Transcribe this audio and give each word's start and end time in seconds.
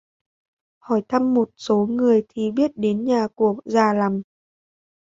Hỏi 0.79 1.03
thăm 1.09 1.33
một 1.33 1.49
số 1.57 1.85
người 1.89 2.23
thì 2.29 2.51
biết 2.51 2.71
đến 2.75 3.03
nhà 3.03 3.27
của 3.35 3.59
già 3.65 3.93
làm 3.93 4.21